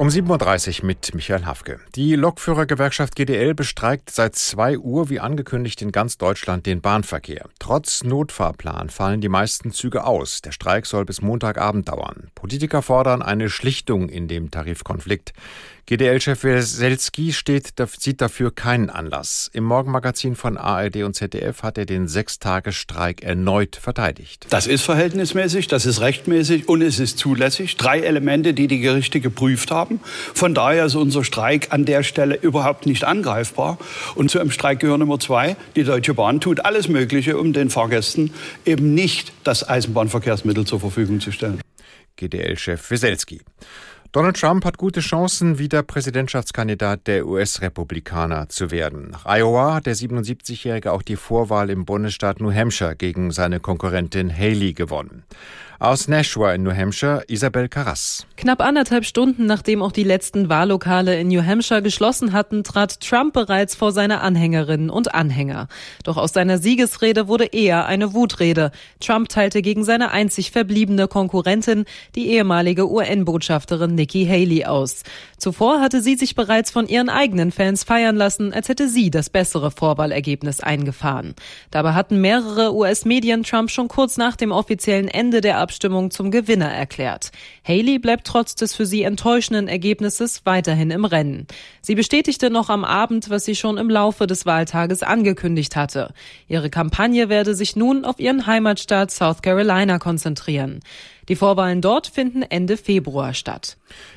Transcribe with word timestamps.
Um 0.00 0.08
7.30 0.08 0.80
Uhr 0.80 0.86
mit 0.86 1.14
Michael 1.14 1.44
Hafke. 1.44 1.78
Die 1.94 2.14
Lokführergewerkschaft 2.16 3.16
GDL 3.16 3.52
bestreikt 3.52 4.08
seit 4.08 4.34
2 4.34 4.78
Uhr 4.78 5.10
wie 5.10 5.20
angekündigt 5.20 5.82
in 5.82 5.92
ganz 5.92 6.16
Deutschland 6.16 6.64
den 6.64 6.80
Bahnverkehr. 6.80 7.50
Trotz 7.58 8.02
Notfahrplan 8.02 8.88
fallen 8.88 9.20
die 9.20 9.28
meisten 9.28 9.72
Züge 9.72 10.04
aus. 10.04 10.40
Der 10.40 10.52
Streik 10.52 10.86
soll 10.86 11.04
bis 11.04 11.20
Montagabend 11.20 11.90
dauern. 11.90 12.28
Politiker 12.34 12.80
fordern 12.80 13.20
eine 13.20 13.50
Schlichtung 13.50 14.08
in 14.08 14.26
dem 14.26 14.50
Tarifkonflikt. 14.50 15.34
GDL-Chef 15.90 16.44
Weselski 16.44 17.32
steht, 17.32 17.72
sieht 17.98 18.20
dafür 18.20 18.54
keinen 18.54 18.90
Anlass. 18.90 19.50
Im 19.52 19.64
Morgenmagazin 19.64 20.36
von 20.36 20.56
ARD 20.56 21.02
und 21.02 21.16
ZDF 21.16 21.64
hat 21.64 21.78
er 21.78 21.84
den 21.84 22.06
Sechstagestreik 22.06 23.24
erneut 23.24 23.74
verteidigt. 23.74 24.46
Das 24.50 24.68
ist 24.68 24.82
verhältnismäßig, 24.82 25.66
das 25.66 25.86
ist 25.86 26.00
rechtmäßig 26.00 26.68
und 26.68 26.82
es 26.82 27.00
ist 27.00 27.18
zulässig. 27.18 27.76
Drei 27.76 27.98
Elemente, 27.98 28.54
die 28.54 28.68
die 28.68 28.78
Gerichte 28.78 29.18
geprüft 29.18 29.72
haben. 29.72 29.89
Von 29.98 30.54
daher 30.54 30.84
ist 30.84 30.94
unser 30.94 31.24
Streik 31.24 31.68
an 31.70 31.84
der 31.84 32.02
Stelle 32.02 32.36
überhaupt 32.36 32.86
nicht 32.86 33.04
angreifbar. 33.04 33.78
Und 34.14 34.30
zu 34.30 34.38
einem 34.38 34.50
Streik 34.50 34.80
gehört 34.80 35.00
Nummer 35.00 35.18
zwei. 35.18 35.56
Die 35.74 35.84
Deutsche 35.84 36.14
Bahn 36.14 36.40
tut 36.40 36.64
alles 36.64 36.88
Mögliche, 36.88 37.38
um 37.38 37.52
den 37.52 37.70
Fahrgästen 37.70 38.32
eben 38.64 38.94
nicht 38.94 39.32
das 39.44 39.68
Eisenbahnverkehrsmittel 39.68 40.66
zur 40.66 40.80
Verfügung 40.80 41.20
zu 41.20 41.32
stellen. 41.32 41.60
GDL-Chef 42.16 42.90
Weselski. 42.90 43.40
Donald 44.12 44.40
Trump 44.40 44.64
hat 44.64 44.76
gute 44.76 44.98
Chancen, 44.98 45.60
wieder 45.60 45.84
Präsidentschaftskandidat 45.84 47.06
der 47.06 47.28
US-Republikaner 47.28 48.48
zu 48.48 48.72
werden. 48.72 49.10
Nach 49.10 49.24
Iowa 49.24 49.74
hat 49.74 49.86
der 49.86 49.94
77-Jährige 49.94 50.90
auch 50.90 51.02
die 51.02 51.14
Vorwahl 51.14 51.70
im 51.70 51.84
Bundesstaat 51.84 52.40
New 52.40 52.52
Hampshire 52.52 52.96
gegen 52.96 53.30
seine 53.30 53.60
Konkurrentin 53.60 54.36
Haley 54.36 54.72
gewonnen. 54.72 55.22
Aus 55.82 56.08
Nashua 56.08 56.52
in 56.52 56.62
New 56.62 56.76
Hampshire, 56.76 57.24
Isabel 57.26 57.66
Carras. 57.66 58.26
Knapp 58.36 58.60
anderthalb 58.60 59.06
Stunden 59.06 59.46
nachdem 59.46 59.82
auch 59.82 59.92
die 59.92 60.04
letzten 60.04 60.50
Wahllokale 60.50 61.18
in 61.18 61.28
New 61.28 61.42
Hampshire 61.42 61.80
geschlossen 61.80 62.34
hatten, 62.34 62.64
trat 62.64 63.00
Trump 63.00 63.32
bereits 63.32 63.76
vor 63.76 63.90
seine 63.90 64.20
Anhängerinnen 64.20 64.90
und 64.90 65.14
Anhänger. 65.14 65.68
Doch 66.04 66.18
aus 66.18 66.34
seiner 66.34 66.58
Siegesrede 66.58 67.28
wurde 67.28 67.46
eher 67.46 67.86
eine 67.86 68.12
Wutrede. 68.12 68.72
Trump 69.00 69.30
teilte 69.30 69.62
gegen 69.62 69.82
seine 69.82 70.10
einzig 70.10 70.50
verbliebene 70.50 71.08
Konkurrentin, 71.08 71.86
die 72.14 72.28
ehemalige 72.28 72.86
UN-Botschafterin 72.86 73.94
Nikki 73.94 74.26
Haley, 74.26 74.66
aus. 74.66 75.02
Zuvor 75.38 75.80
hatte 75.80 76.02
sie 76.02 76.16
sich 76.16 76.34
bereits 76.34 76.70
von 76.70 76.88
ihren 76.88 77.08
eigenen 77.08 77.52
Fans 77.52 77.84
feiern 77.84 78.16
lassen, 78.16 78.52
als 78.52 78.68
hätte 78.68 78.86
sie 78.86 79.10
das 79.10 79.30
bessere 79.30 79.70
Vorwahlergebnis 79.70 80.60
eingefahren. 80.60 81.34
Dabei 81.70 81.94
hatten 81.94 82.20
mehrere 82.20 82.74
US-Medien 82.74 83.44
Trump 83.44 83.70
schon 83.70 83.88
kurz 83.88 84.18
nach 84.18 84.36
dem 84.36 84.52
offiziellen 84.52 85.08
Ende 85.08 85.40
der 85.40 85.69
Abstimmung 85.70 86.10
zum 86.10 86.32
Gewinner 86.32 86.68
erklärt. 86.68 87.30
Haley 87.64 88.00
bleibt 88.00 88.26
trotz 88.26 88.56
des 88.56 88.74
für 88.74 88.86
sie 88.86 89.04
enttäuschenden 89.04 89.68
Ergebnisses 89.68 90.42
weiterhin 90.44 90.90
im 90.90 91.04
Rennen. 91.04 91.46
Sie 91.80 91.94
bestätigte 91.94 92.50
noch 92.50 92.70
am 92.70 92.84
Abend, 92.84 93.30
was 93.30 93.44
sie 93.44 93.54
schon 93.54 93.78
im 93.78 93.88
Laufe 93.88 94.26
des 94.26 94.46
Wahltages 94.46 95.04
angekündigt 95.04 95.76
hatte. 95.76 96.12
Ihre 96.48 96.70
Kampagne 96.70 97.28
werde 97.28 97.54
sich 97.54 97.76
nun 97.76 98.04
auf 98.04 98.18
ihren 98.18 98.48
Heimatstaat 98.48 99.12
South 99.12 99.42
Carolina 99.42 100.00
konzentrieren. 100.00 100.80
Die 101.30 101.36
Vorwahlen 101.36 101.80
dort 101.80 102.08
finden 102.08 102.42
Ende 102.42 102.76
Februar 102.76 103.34
statt. 103.34 103.76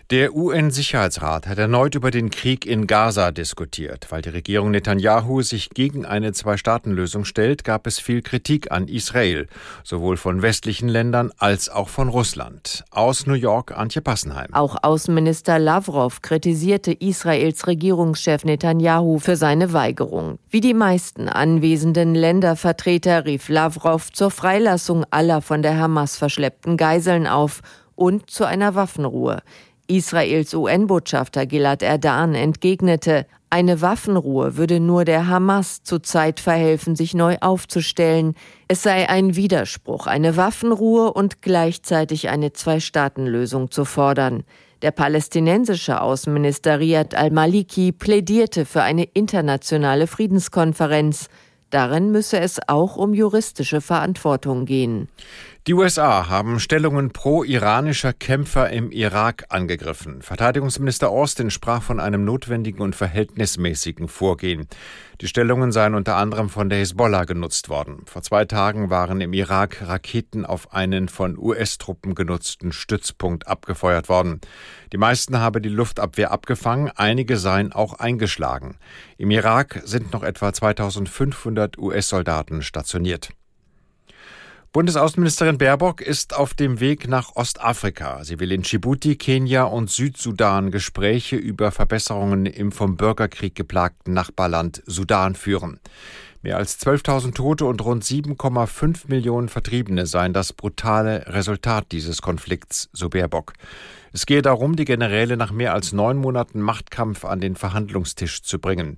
Der 0.09 0.36
UN-Sicherheitsrat 0.36 1.45
hat 1.45 1.59
erneut 1.59 1.94
über 1.94 2.09
den 2.09 2.31
Krieg 2.31 2.66
in 2.66 2.88
Gaza 2.88 3.31
diskutiert. 3.31 4.08
Weil 4.09 4.23
die 4.23 4.30
Regierung 4.30 4.72
Netanyahu 4.72 5.44
sich 5.44 5.69
gegen 5.69 6.06
eine 6.06 6.34
Zwei-Staaten-Lösung 6.34 7.23
stellt, 7.23 7.64
gab 7.64 7.86
es 7.86 8.00
viel 8.00 8.23
Kritik 8.23 8.72
an 8.72 8.88
Israel, 8.88 9.47
sowohl 9.84 10.17
von 10.17 10.41
westlichen 10.41 10.89
Ländern 10.89 11.31
als 11.38 11.69
auch 11.69 11.89
von 11.89 12.09
Russland. 12.09 12.84
Aus 12.89 13.28
New 13.28 13.34
York 13.36 13.78
Antje 13.78 14.02
Passenheim. 14.02 14.52
Auch 14.52 14.78
Außenminister 14.81 15.59
Lavrov 15.59 16.23
kritisierte 16.23 16.94
Israels 16.94 17.68
Regierungschef 17.68 18.44
Netanyahu 18.44 19.19
für 19.19 19.35
seine 19.35 19.72
Weigerung. 19.72 20.40
Wie 20.50 20.62
die 20.62 20.73
meisten 20.73 21.29
anwesenden 21.29 22.16
Ländervertreter 22.16 23.25
rief 23.25 23.50
Lavrov 23.50 24.12
zur 24.12 24.31
Freilassung 24.31 25.06
aller 25.12 25.41
von 25.41 25.62
der 25.62 25.78
Hamas 25.78 26.18
verschleppten 26.18 26.75
Geiseln 26.75 27.03
auf 27.28 27.62
und 27.96 28.30
zu 28.30 28.46
einer 28.46 28.75
Waffenruhe. 28.75 29.41
Israels 29.88 30.53
UN-Botschafter 30.53 31.46
Gilad 31.46 31.84
Erdan 31.84 32.36
entgegnete, 32.36 33.25
eine 33.53 33.81
Waffenruhe 33.81 34.58
würde 34.58 34.80
nur 34.80 35.06
der 35.06 35.28
Hamas 35.28 35.84
zurzeit 35.84 36.40
verhelfen, 36.40 36.96
sich 36.96 37.14
neu 37.14 37.38
aufzustellen. 37.40 38.34
Es 38.68 38.81
sei 38.81 39.08
ein 39.08 39.36
Widerspruch, 39.36 40.08
eine 40.08 40.38
Waffenruhe 40.38 41.14
und 41.14 41.44
gleichzeitig 41.44 42.30
eine 42.30 42.53
Zwei-Staaten-Lösung 42.53 43.70
zu 43.70 43.85
fordern. 43.85 44.44
Der 44.81 44.90
palästinensische 44.90 46.02
Außenminister 46.02 46.80
Riyad 46.80 47.14
al-Maliki 47.14 47.91
plädierte 47.91 48.66
für 48.66 48.81
eine 48.81 49.03
internationale 49.03 50.08
Friedenskonferenz. 50.08 51.30
Darin 51.73 52.11
müsse 52.11 52.39
es 52.39 52.59
auch 52.67 52.97
um 52.97 53.16
juristische 53.16 53.81
Verantwortung 53.81 54.66
gehen. 54.66 55.07
Die 55.66 55.73
USA 55.73 56.28
haben 56.28 56.59
Stellungen 56.59 57.11
pro-iranischer 57.11 58.11
Kämpfer 58.11 58.69
im 58.69 58.91
Irak 58.91 59.45
angegriffen. 59.47 60.22
Verteidigungsminister 60.22 61.09
Austin 61.09 61.50
sprach 61.50 61.81
von 61.81 62.01
einem 62.01 62.25
notwendigen 62.25 62.81
und 62.81 62.97
verhältnismäßigen 62.97 64.09
Vorgehen. 64.09 64.67
Die 65.22 65.28
Stellungen 65.29 65.72
seien 65.72 65.95
unter 65.95 66.17
anderem 66.17 66.50
von 66.50 66.69
der 66.69 66.79
Hisbollah 66.79 67.23
genutzt 67.23 67.69
worden. 67.69 68.01
Vor 68.07 68.23
zwei 68.23 68.44
Tagen 68.44 68.90
waren 68.90 69.22
im 69.22 69.31
Irak 69.31 69.88
Raketen 69.88 70.45
auf 70.45 70.73
einen 70.73 71.07
von 71.07 71.38
US-Truppen 71.38 72.13
genutzten 72.13 72.73
Stützpunkt 72.73 73.47
abgefeuert 73.47 74.09
worden. 74.09 74.41
Die 74.91 74.97
meisten 74.97 75.40
habe 75.40 75.61
die 75.61 75.69
Luftabwehr 75.69 76.31
abgefangen, 76.31 76.91
einige 76.94 77.38
seien 77.38 77.72
auch 77.72 77.94
eingeschlagen. 77.94 78.75
Im 79.17 79.31
Irak 79.31 79.81
sind 79.85 80.11
noch 80.11 80.23
etwa 80.23 80.51
2500 80.51 81.62
US-Soldaten 81.78 82.62
stationiert. 82.62 83.29
Bundesaußenministerin 84.74 85.59
Baerbock 85.59 86.01
ist 86.01 86.35
auf 86.35 86.56
dem 86.56 86.79
Weg 86.79 87.07
nach 87.07 87.35
Ostafrika. 87.35 88.24
Sie 88.24 88.40
will 88.40 88.51
in 88.51 88.63
Djibouti, 88.63 89.18
Kenia 89.18 89.66
und 89.66 89.91
Südsudan 89.91 90.72
Gespräche 90.72 91.35
über 91.35 91.69
Verbesserungen 91.69 92.47
im 92.47 92.72
vom 92.72 92.97
Bürgerkrieg 92.97 93.53
geplagten 93.53 94.13
Nachbarland 94.13 94.81
Sudan 94.88 95.35
führen. 95.35 95.79
Mehr 96.41 96.57
als 96.57 96.81
12.000 96.84 97.35
Tote 97.35 97.66
und 97.66 97.85
rund 97.85 98.03
7,5 98.03 99.09
Millionen 99.09 99.47
Vertriebene 99.47 100.07
seien 100.07 100.34
das 100.34 100.53
brutale 100.53 101.23
Resultat 101.28 101.91
dieses 101.91 102.23
Konflikts, 102.23 102.90
so 102.94 103.09
Baerbock. 103.09 103.53
Es 104.12 104.25
gehe 104.25 104.41
darum, 104.41 104.75
die 104.75 104.85
Generäle 104.85 105.38
nach 105.38 105.52
mehr 105.52 105.73
als 105.73 105.94
neun 105.94 106.18
Monaten 106.18 106.59
Machtkampf 106.59 107.25
an 107.25 107.40
den 107.40 107.56
Verhandlungstisch 107.56 108.41
zu 108.41 108.59
bringen. 108.59 108.97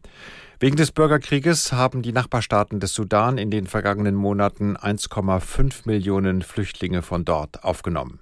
Wegen 0.57 0.77
des 0.77 0.93
Bürgerkrieges 0.93 1.73
haben 1.73 2.01
die 2.01 2.13
Nachbarstaaten 2.13 2.79
des 2.79 2.93
Sudan 2.93 3.37
in 3.37 3.51
den 3.51 3.67
vergangenen 3.67 4.15
Monaten 4.15 4.77
1,5 4.77 5.81
Millionen 5.85 6.41
Flüchtlinge 6.41 7.01
von 7.01 7.25
dort 7.25 7.65
aufgenommen. 7.65 8.19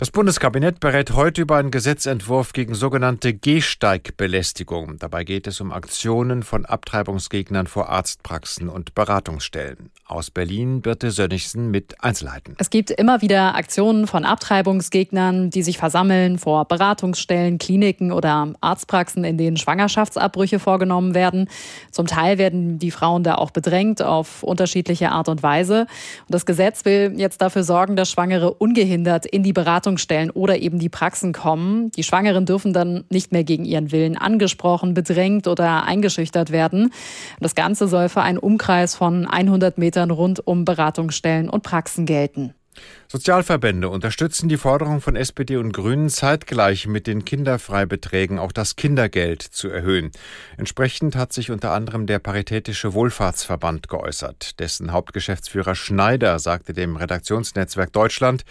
Das 0.00 0.10
Bundeskabinett 0.10 0.80
berät 0.80 1.12
heute 1.12 1.42
über 1.42 1.58
einen 1.58 1.70
Gesetzentwurf 1.70 2.54
gegen 2.54 2.74
sogenannte 2.74 3.34
Gehsteigbelästigung. 3.34 4.96
Dabei 4.98 5.24
geht 5.24 5.46
es 5.46 5.60
um 5.60 5.72
Aktionen 5.72 6.42
von 6.42 6.64
Abtreibungsgegnern 6.64 7.66
vor 7.66 7.90
Arztpraxen 7.90 8.70
und 8.70 8.94
Beratungsstellen. 8.94 9.90
Aus 10.06 10.30
Berlin 10.30 10.80
Birte 10.80 11.10
Sönnigsen 11.10 11.70
mit 11.70 12.02
Einzelheiten. 12.02 12.54
Es 12.56 12.70
gibt 12.70 12.90
immer 12.90 13.20
wieder 13.20 13.54
Aktionen 13.56 14.06
von 14.06 14.24
Abtreibungsgegnern, 14.24 15.50
die 15.50 15.62
sich 15.62 15.76
versammeln 15.76 16.38
vor 16.38 16.64
Beratungsstellen, 16.64 17.58
Kliniken 17.58 18.10
oder 18.10 18.54
Arztpraxen, 18.62 19.22
in 19.22 19.36
denen 19.36 19.58
Schwangerschaftsabbrüche 19.58 20.60
vorgenommen 20.60 21.14
werden. 21.14 21.46
Zum 21.90 22.06
Teil 22.06 22.38
werden 22.38 22.78
die 22.78 22.90
Frauen 22.90 23.22
da 23.22 23.34
auch 23.34 23.50
bedrängt 23.50 24.00
auf 24.00 24.42
unterschiedliche 24.42 25.12
Art 25.12 25.28
und 25.28 25.42
Weise. 25.42 25.82
Und 25.82 26.34
das 26.34 26.46
Gesetz 26.46 26.86
will 26.86 27.12
jetzt 27.18 27.42
dafür 27.42 27.64
sorgen, 27.64 27.96
dass 27.96 28.10
Schwangere 28.10 28.54
ungehindert 28.54 29.26
in 29.26 29.42
die 29.42 29.52
Beratung 29.52 29.89
Beratungsstellen 29.90 30.30
oder 30.30 30.58
eben 30.58 30.78
die 30.78 30.88
Praxen 30.88 31.32
kommen. 31.32 31.90
Die 31.92 32.04
Schwangeren 32.04 32.46
dürfen 32.46 32.72
dann 32.72 33.04
nicht 33.10 33.32
mehr 33.32 33.44
gegen 33.44 33.64
ihren 33.64 33.92
Willen 33.92 34.16
angesprochen, 34.16 34.94
bedrängt 34.94 35.46
oder 35.46 35.84
eingeschüchtert 35.84 36.50
werden. 36.50 36.92
Das 37.40 37.54
Ganze 37.54 37.88
soll 37.88 38.08
für 38.08 38.22
einen 38.22 38.38
Umkreis 38.38 38.94
von 38.94 39.26
100 39.26 39.78
Metern 39.78 40.10
rund 40.10 40.46
um 40.46 40.64
Beratungsstellen 40.64 41.48
und 41.48 41.62
Praxen 41.62 42.06
gelten. 42.06 42.54
Sozialverbände 43.08 43.88
unterstützen 43.88 44.48
die 44.48 44.56
Forderung 44.56 45.00
von 45.00 45.16
SPD 45.16 45.56
und 45.56 45.72
Grünen 45.72 46.08
zeitgleich 46.08 46.86
mit 46.86 47.06
den 47.08 47.24
Kinderfreibeträgen 47.24 48.38
auch 48.38 48.52
das 48.52 48.76
Kindergeld 48.76 49.42
zu 49.42 49.68
erhöhen. 49.68 50.12
Entsprechend 50.56 51.16
hat 51.16 51.32
sich 51.32 51.50
unter 51.50 51.72
anderem 51.72 52.06
der 52.06 52.20
Paritätische 52.20 52.94
Wohlfahrtsverband 52.94 53.88
geäußert. 53.88 54.60
Dessen 54.60 54.92
Hauptgeschäftsführer 54.92 55.74
Schneider 55.74 56.38
sagte 56.38 56.72
dem 56.72 56.96
Redaktionsnetzwerk 56.96 57.92
Deutschland, 57.92 58.44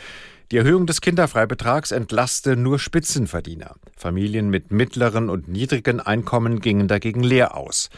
Die 0.51 0.57
Erhöhung 0.57 0.87
des 0.87 1.01
Kinderfreibetrags 1.01 1.91
entlasste 1.91 2.55
nur 2.55 2.79
Spitzenverdiener. 2.79 3.75
Familien 3.95 4.49
mit 4.49 4.71
mittleren 4.71 5.29
und 5.29 5.47
niedrigen 5.47 5.99
Einkommen 5.99 6.59
gingen 6.59 6.87
dagegen 6.87 7.21
leer 7.21 7.55
aus. 7.55 7.91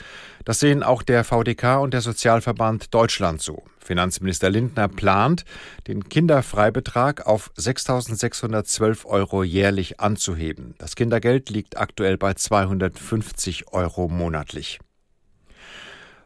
Das 0.44 0.60
sehen 0.60 0.84
auch 0.84 1.02
der 1.02 1.24
VDK 1.24 1.80
und 1.80 1.94
der 1.94 2.02
Sozialverband 2.02 2.94
Deutschland 2.94 3.42
so. 3.42 3.64
Finanzminister 3.80 4.50
Lindner 4.50 4.90
plant, 4.90 5.46
den 5.88 6.10
Kinderfreibetrag 6.10 7.26
auf 7.26 7.52
6.612 7.58 9.06
Euro 9.06 9.44
jährlich 9.44 10.02
anzuheben. 10.02 10.76
Das 10.78 10.98
Kindergeld 10.98 11.50
liegt 11.50 11.78
aktuell 11.78 12.18
bei 12.18 12.34
250 12.34 13.70
Euro 13.72 14.10
monatlich. 14.10 14.82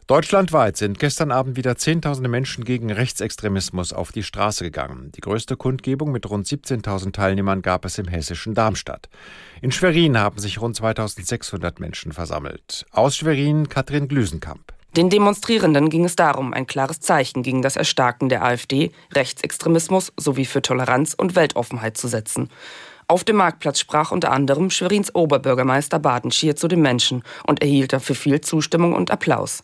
Deutschlandweit 0.06 0.76
sind 0.76 1.00
gestern 1.00 1.32
Abend 1.32 1.56
wieder 1.56 1.74
Zehntausende 1.74 2.28
Menschen 2.28 2.62
gegen 2.62 2.92
Rechtsextremismus 2.92 3.92
auf 3.92 4.12
die 4.12 4.22
Straße 4.22 4.62
gegangen. 4.62 5.10
Die 5.16 5.20
größte 5.20 5.56
Kundgebung 5.56 6.12
mit 6.12 6.30
rund 6.30 6.46
17.000 6.46 7.12
Teilnehmern 7.12 7.60
gab 7.60 7.84
es 7.84 7.98
im 7.98 8.06
hessischen 8.06 8.54
Darmstadt. 8.54 9.08
In 9.62 9.72
Schwerin 9.72 10.16
haben 10.16 10.38
sich 10.38 10.60
rund 10.60 10.76
2600 10.76 11.80
Menschen 11.80 12.12
versammelt. 12.12 12.86
Aus 12.92 13.16
Schwerin 13.16 13.68
Katrin 13.68 14.06
Glüsenkamp. 14.06 14.72
Den 14.96 15.10
Demonstrierenden 15.10 15.90
ging 15.90 16.04
es 16.04 16.14
darum, 16.14 16.54
ein 16.54 16.68
klares 16.68 17.00
Zeichen 17.00 17.42
gegen 17.42 17.60
das 17.60 17.74
Erstarken 17.74 18.28
der 18.28 18.44
AfD, 18.44 18.92
Rechtsextremismus 19.12 20.12
sowie 20.16 20.44
für 20.44 20.62
Toleranz 20.62 21.14
und 21.14 21.34
Weltoffenheit 21.34 21.96
zu 21.96 22.06
setzen. 22.06 22.48
Auf 23.08 23.22
dem 23.22 23.36
Marktplatz 23.36 23.78
sprach 23.78 24.10
unter 24.10 24.32
anderem 24.32 24.68
Schwerins 24.68 25.14
Oberbürgermeister 25.14 26.00
Badenschier 26.00 26.56
zu 26.56 26.66
den 26.66 26.82
Menschen 26.82 27.22
und 27.46 27.62
erhielt 27.62 27.92
dafür 27.92 28.16
viel 28.16 28.40
Zustimmung 28.40 28.94
und 28.94 29.12
Applaus. 29.12 29.62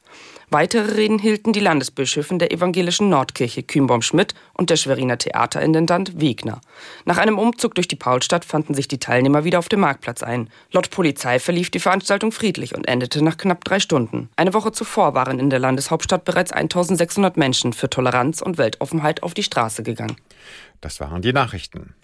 Weitere 0.49 0.95
Reden 0.95 1.19
hielten 1.19 1.53
die 1.53 1.61
Landesbischöfin 1.61 2.39
der 2.39 2.53
evangelischen 2.53 3.09
Nordkirche 3.09 3.65
Kühnbaum-Schmidt 3.65 4.35
und 4.53 4.71
der 4.71 4.77
Schweriner 4.77 5.19
Theaterintendant 5.19 6.21
Wegner. 6.21 6.61
Nach 7.05 7.19
einem 7.19 7.39
Umzug 7.39 7.75
durch 7.75 7.89
die 7.89 7.97
Paulstadt 7.97 8.45
fanden 8.45 8.75
sich 8.75 8.87
die 8.87 8.99
Teilnehmer 8.99 9.43
wieder 9.43 9.59
auf 9.59 9.69
dem 9.69 9.81
Marktplatz 9.81 10.23
ein. 10.23 10.49
Laut 10.71 10.91
Polizei 10.91 11.41
verlief 11.41 11.71
die 11.71 11.81
Veranstaltung 11.81 12.31
friedlich 12.31 12.77
und 12.77 12.87
endete 12.87 13.25
nach 13.25 13.39
knapp 13.39 13.65
drei 13.65 13.81
Stunden. 13.81 14.29
Eine 14.37 14.55
Woche 14.55 14.71
zuvor 14.71 15.15
waren 15.15 15.41
in 15.41 15.51
der 15.51 15.59
Landeshauptstadt 15.59 16.25
bereits 16.25 16.53
1600 16.53 17.37
Menschen 17.37 17.73
für 17.73 17.91
Toleranz 17.91 18.41
und 18.41 18.57
Weltoffenheit 18.59 19.25
auf 19.25 19.35
die 19.35 19.43
Straße 19.43 19.83
gegangen. 19.83 20.17
Das 20.81 21.01
waren 21.01 21.23
die 21.23 21.33
Nachrichten. 21.33 21.95